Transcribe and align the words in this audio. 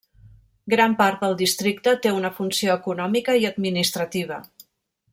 Gran 0.73 0.95
part 1.01 1.21
del 1.25 1.35
districte 1.41 1.95
té 2.05 2.13
una 2.21 2.33
funció 2.39 2.81
econòmica 2.83 3.39
i 3.45 3.49
administrativa. 3.55 4.43